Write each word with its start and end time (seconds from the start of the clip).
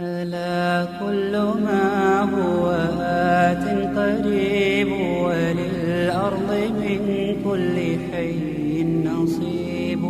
ألا 0.00 0.84
كل 1.00 1.32
ما 1.36 2.20
هو 2.20 2.70
آت 3.02 3.64
قريب 3.98 4.88
وللأرض 5.24 6.50
من 6.50 7.36
كل 7.44 7.76
حي 8.12 8.84
نصيب 8.84 10.02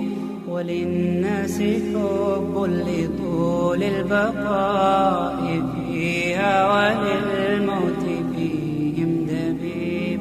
وللناس 0.49 1.59
حب 1.63 2.69
لطول 2.87 3.83
البقاء 3.83 5.63
فيها 5.75 6.55
وللموت 6.73 8.05
فيهم 8.37 9.27
دبيب 9.31 10.21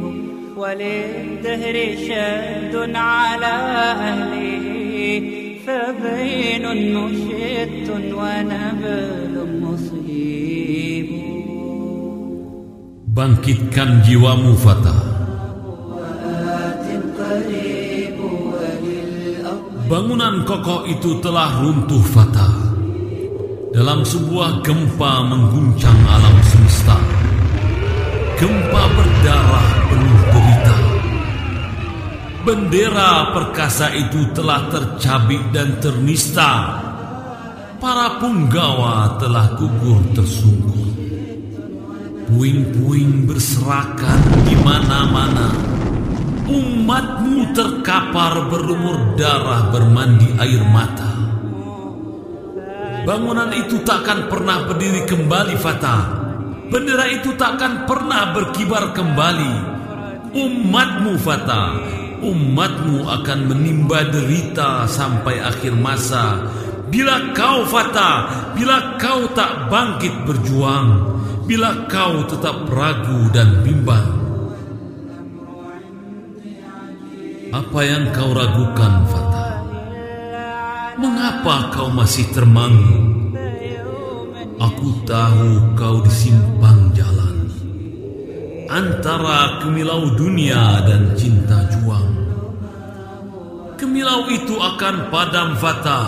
وللدهر 0.57 1.95
شد 2.07 2.95
على 2.95 3.45
أهله 3.91 5.46
فبين 5.66 6.64
مشت 6.94 7.86
ونبل 7.90 9.34
مصيب 9.62 11.08
Bangkitkan 13.12 14.00
jiwamu 14.08 14.56
Fata 14.56 14.96
قريب 17.18 18.18
وللأرض 18.18 19.86
Bangunan 19.86 20.48
kokoh 20.48 20.88
itu 20.88 21.20
telah 21.20 21.60
runtuh 21.60 22.00
Fata 22.00 22.48
Dalam 23.76 24.00
sebuah 24.00 24.64
gempa 24.64 25.12
mengguncang 25.28 26.00
alam 26.08 26.36
semesta 26.48 26.96
Gempa 28.40 28.82
berdarah 28.96 29.68
penuh 29.92 30.20
derita 30.32 30.45
Bendera 32.47 33.35
perkasa 33.35 33.91
itu 33.91 34.31
telah 34.31 34.71
tercabik 34.71 35.51
dan 35.51 35.83
ternista 35.83 36.79
Para 37.75 38.23
punggawa 38.23 39.19
telah 39.19 39.51
gugur 39.59 39.99
tersungkur 40.15 40.87
Puing-puing 42.27 43.23
berserakan 43.23 44.19
di 44.43 44.51
mana-mana. 44.59 45.47
Umatmu 46.43 47.55
terkapar 47.55 48.51
berlumur 48.51 49.15
darah 49.15 49.71
bermandi 49.71 50.35
air 50.35 50.59
mata. 50.67 51.07
Bangunan 53.07 53.47
itu 53.55 53.79
takkan 53.87 54.27
pernah 54.27 54.67
berdiri 54.67 55.07
kembali 55.07 55.55
Fata. 55.55 55.97
Bendera 56.67 57.07
itu 57.15 57.31
takkan 57.39 57.87
pernah 57.87 58.35
berkibar 58.35 58.91
kembali. 58.91 59.53
Umatmu 60.35 61.15
Fata, 61.23 61.79
umatmu 62.21 63.05
akan 63.05 63.39
menimba 63.49 64.07
derita 64.09 64.85
sampai 64.89 65.41
akhir 65.41 65.73
masa. 65.77 66.47
Bila 66.87 67.35
kau 67.35 67.67
Fata, 67.67 68.11
bila 68.55 68.95
kau 68.95 69.27
tak 69.35 69.67
bangkit 69.67 70.23
berjuang, 70.23 70.87
bila 71.43 71.89
kau 71.91 72.23
tetap 72.29 72.63
ragu 72.71 73.27
dan 73.35 73.61
bimbang. 73.61 74.07
Apa 77.51 77.79
yang 77.83 78.11
kau 78.15 78.31
ragukan, 78.31 78.93
Fata? 79.07 79.45
Mengapa 80.97 81.69
kau 81.75 81.89
masih 81.93 82.25
termangu? 82.33 83.17
Aku 84.57 84.89
tahu 85.05 85.77
kau 85.77 86.01
di 86.01 86.09
simpang 86.09 86.89
jalan 86.97 87.16
antara 88.67 89.63
kemilau 89.63 90.11
dunia 90.15 90.83
dan 90.83 91.15
cinta 91.15 91.67
juang. 91.71 92.11
Kemilau 93.79 94.27
itu 94.31 94.55
akan 94.57 95.07
padam 95.13 95.55
Fata, 95.55 96.01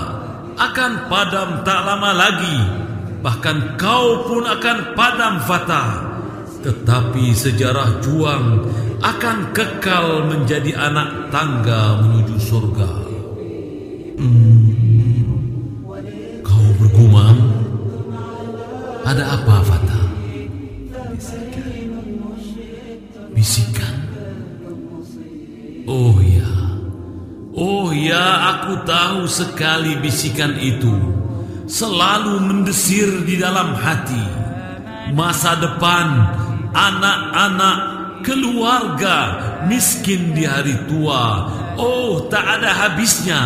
akan 0.60 0.92
padam 1.08 1.50
tak 1.64 1.82
lama 1.88 2.12
lagi. 2.12 2.60
Bahkan 3.20 3.76
kau 3.76 4.28
pun 4.28 4.44
akan 4.48 4.78
padam 4.96 5.36
Fata. 5.44 6.08
Tetapi 6.60 7.32
sejarah 7.32 8.04
juang 8.04 8.68
akan 9.00 9.56
kekal 9.56 10.28
menjadi 10.28 10.76
anak 10.76 11.32
tangga 11.32 12.04
menuju 12.04 12.36
surga. 12.36 12.92
Hmm, 14.20 14.76
kau 16.44 16.68
bergumam? 16.84 17.38
Ada 19.08 19.40
apa, 19.40 19.56
Fata? 19.64 19.79
Aku 28.50 28.74
tahu 28.86 29.30
sekali 29.30 29.98
bisikan 30.02 30.58
itu 30.58 30.94
selalu 31.70 32.42
mendesir 32.42 33.24
di 33.24 33.38
dalam 33.38 33.78
hati. 33.78 34.26
Masa 35.14 35.58
depan, 35.58 36.08
anak-anak, 36.74 37.78
keluarga, 38.26 39.18
miskin 39.70 40.34
di 40.34 40.46
hari 40.50 40.78
tua. 40.90 41.50
Oh, 41.78 42.26
tak 42.30 42.60
ada 42.60 42.74
habisnya. 42.74 43.42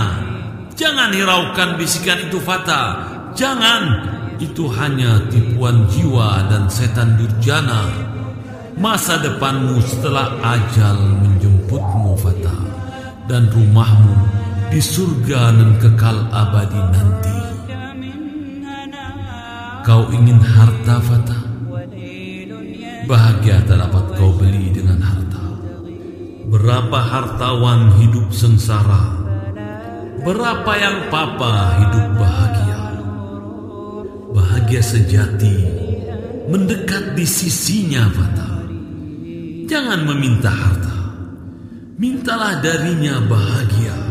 Jangan 0.74 1.14
hiraukan 1.14 1.76
bisikan 1.78 2.20
itu, 2.28 2.40
Fata. 2.40 3.12
Jangan. 3.36 4.12
Itu 4.42 4.68
hanya 4.76 5.24
tipuan 5.30 5.88
jiwa 5.88 6.50
dan 6.52 6.68
setan 6.68 7.16
durjana. 7.16 7.88
Masa 8.76 9.22
depanmu 9.22 9.80
setelah 9.86 10.36
ajal 10.42 10.98
menjemputmu, 11.22 12.18
Fata. 12.18 12.58
Dan 13.24 13.48
rumahmu 13.54 14.43
di 14.74 14.82
surga 14.82 15.54
dan 15.54 15.78
kekal 15.78 16.18
abadi 16.34 16.82
nanti. 16.82 17.38
Kau 19.86 20.10
ingin 20.10 20.42
harta, 20.42 20.98
Fata? 20.98 21.40
Bahagia 23.06 23.62
tak 23.70 23.78
dapat 23.78 24.18
kau 24.18 24.34
beli 24.34 24.74
dengan 24.74 24.98
harta. 24.98 25.46
Berapa 26.50 27.00
hartawan 27.06 27.94
hidup 28.02 28.34
sengsara? 28.34 29.22
Berapa 30.26 30.72
yang 30.82 30.98
papa 31.14 31.78
hidup 31.78 32.08
bahagia? 32.18 32.82
Bahagia 34.34 34.82
sejati 34.82 35.58
mendekat 36.50 37.14
di 37.14 37.30
sisinya, 37.30 38.10
Fata. 38.10 38.50
Jangan 39.70 40.02
meminta 40.02 40.50
harta. 40.50 40.98
Mintalah 42.02 42.58
darinya 42.58 43.22
bahagia. 43.30 44.03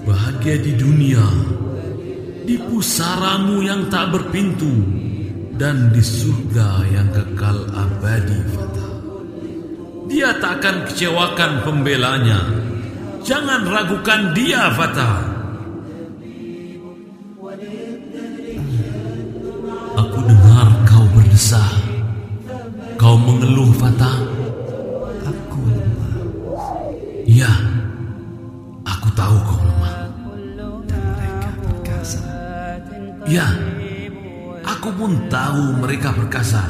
Bahagia 0.00 0.56
di 0.56 0.72
dunia, 0.74 1.26
di 2.48 2.56
pusaramu 2.56 3.60
yang 3.60 3.92
tak 3.92 4.10
berpintu, 4.10 4.72
dan 5.60 5.92
di 5.92 6.00
surga 6.00 6.88
yang 6.88 7.08
kekal 7.12 7.68
abadi, 7.76 8.40
Fata. 8.56 8.88
Dia 10.10 10.34
tak 10.40 10.64
akan 10.64 10.76
kecewakan 10.88 11.52
pembelanya. 11.62 12.40
Jangan 13.20 13.68
ragukan 13.68 14.32
dia, 14.32 14.72
Fata. 14.72 15.10
Aku 20.00 20.18
dengar 20.24 20.68
kau 20.88 21.04
berdesah. 21.12 21.70
Kau 22.96 23.20
mengeluh, 23.20 23.70
Fata. 23.76 24.12
Aku 25.28 25.60
lemah 25.68 26.14
Ya, 27.28 27.69
Ya, 33.30 33.46
aku 34.66 34.90
pun 34.90 35.14
tahu 35.30 35.78
mereka 35.78 36.10
perkasa. 36.10 36.66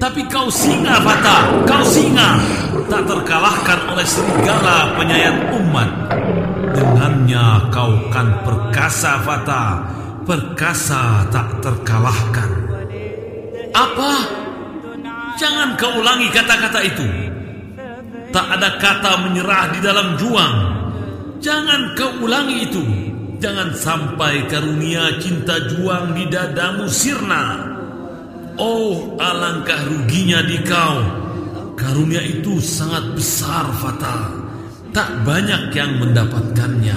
Tapi 0.00 0.24
kau 0.32 0.48
singa, 0.48 0.96
Fata. 1.04 1.52
Kau 1.68 1.84
singa. 1.84 2.40
Tak 2.88 3.04
terkalahkan 3.04 3.92
oleh 3.92 4.06
serigala 4.08 4.96
penyayang 4.96 5.44
umat. 5.60 5.92
Dengannya 6.72 7.68
kau 7.68 7.92
kan 8.08 8.32
perkasa, 8.48 9.20
Fata. 9.28 9.84
Perkasa 10.24 11.28
tak 11.28 11.60
terkalahkan. 11.60 12.48
Apa? 13.76 14.12
Jangan 15.36 15.76
kau 15.76 16.00
ulangi 16.00 16.32
kata-kata 16.32 16.80
itu. 16.80 17.06
Tak 18.32 18.56
ada 18.56 18.80
kata 18.80 19.20
menyerah 19.28 19.68
di 19.68 19.84
dalam 19.84 20.16
juang. 20.16 20.56
Jangan 21.44 21.92
kau 21.92 22.24
ulangi 22.24 22.72
itu. 22.72 23.13
Jangan 23.44 23.76
sampai 23.76 24.48
karunia 24.48 25.20
cinta 25.20 25.60
juang 25.68 26.16
di 26.16 26.24
dadamu 26.32 26.88
sirna. 26.88 27.60
Oh, 28.56 29.20
alangkah 29.20 29.84
ruginya 29.84 30.40
di 30.40 30.64
kau. 30.64 31.04
Karunia 31.76 32.24
itu 32.24 32.56
sangat 32.56 33.04
besar, 33.12 33.68
Fata. 33.76 34.32
Tak 34.96 35.28
banyak 35.28 35.76
yang 35.76 35.92
mendapatkannya. 36.00 36.96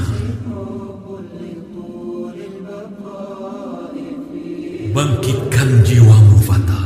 Bangkitkan 4.96 5.70
jiwamu, 5.84 6.38
Fata. 6.48 6.82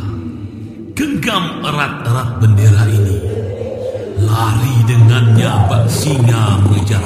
Genggam 0.97 1.61
erat-erat 1.61 2.29
bendera 2.41 2.89
ini. 2.89 3.17
Lari 4.25 4.75
dengannya 4.89 5.53
bak 5.69 5.85
singa 5.85 6.57
mengejar 6.65 7.05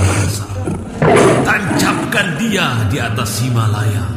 Tancapkan 2.15 2.39
dia 2.39 2.67
di 2.87 2.95
atas 2.95 3.43
Himalaya. 3.43 4.07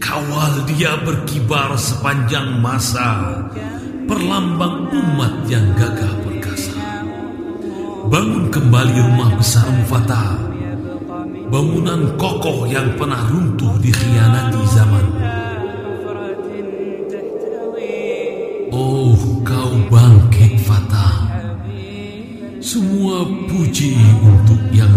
Kawal 0.00 0.64
dia 0.64 0.96
berkibar 1.04 1.76
sepanjang 1.76 2.56
masa, 2.56 3.36
perlambang 4.08 4.88
umat 4.88 5.44
yang 5.44 5.76
gagah 5.76 6.08
perkasa. 6.24 6.72
Bangun 8.08 8.48
kembali 8.48 8.96
rumah 9.12 9.28
besarmu 9.36 9.84
Fatah, 9.92 10.40
bangunan 11.52 12.16
kokoh 12.16 12.64
yang 12.72 12.88
pernah 12.96 13.28
runtuh 13.28 13.76
dikhianati 13.84 14.62
zaman. 14.72 15.06
Oh, 18.72 19.12
kau 19.44 19.72
bangkit 19.92 20.64
Fatah. 20.64 21.28
Semua 22.64 23.28
puji 23.52 24.00
untuk 24.24 24.64
yang 24.72 24.88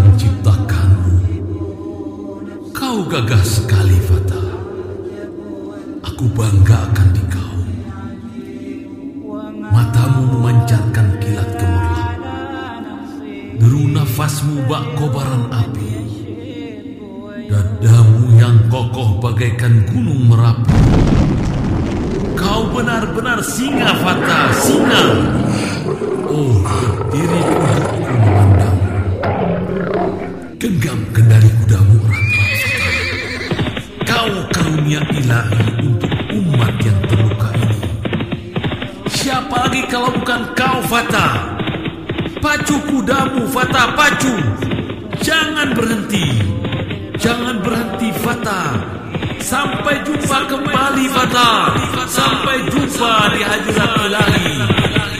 gagah 3.16 3.48
sekali 3.48 3.96
Fatah. 4.04 4.44
Aku 6.04 6.28
bangga 6.36 6.84
akan 6.92 7.08
di 7.16 7.24
kau. 7.32 7.56
Matamu 9.72 10.36
memancarkan 10.36 11.16
kilat 11.24 11.48
gemerlap. 11.56 12.12
Deru 13.56 13.88
nafasmu 13.88 14.68
bak 14.68 14.84
kobaran 15.00 15.48
api. 15.48 15.92
Dadamu 17.48 18.36
yang 18.36 18.60
kokoh 18.68 19.16
bagaikan 19.16 19.88
gunung 19.88 20.28
merapi. 20.28 20.76
Kau 22.36 22.68
benar-benar 22.68 23.40
singa 23.40 23.96
Fata, 23.96 24.52
singa. 24.52 25.04
Oh, 26.28 26.52
berdiri 26.60 27.40
kudaku 27.48 27.96
memandang. 28.12 28.80
Genggam 30.60 31.00
kendali 31.16 31.48
kudamu 31.64 31.96
Fata. 32.04 32.16
Kau 32.20 32.35
karunia 34.66 34.98
ilahi 35.14 35.62
untuk 35.78 36.10
umat 36.34 36.74
yang 36.82 36.98
terluka 37.06 37.54
ini. 37.54 37.78
Siapa 39.06 39.54
lagi 39.62 39.82
kalau 39.86 40.10
bukan 40.10 40.42
kau 40.58 40.78
Fata? 40.90 41.54
Pacu 42.42 42.74
kudamu 42.90 43.46
Fata, 43.46 43.94
pacu. 43.94 44.34
Jangan 45.22 45.70
berhenti. 45.70 46.26
Jangan 47.14 47.62
berhenti 47.62 48.10
Fata. 48.18 48.74
Sampai 49.38 50.02
jumpa 50.02 50.50
kembali 50.50 51.04
Fata. 51.14 51.50
Sampai 52.10 52.66
jumpa 52.66 53.38
di 53.38 53.40
hadirat 53.46 53.94
ilahi. 54.02 55.15